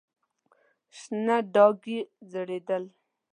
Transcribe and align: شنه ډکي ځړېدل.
شنه 0.97 1.37
ډکي 1.53 1.99
ځړېدل. 2.31 2.83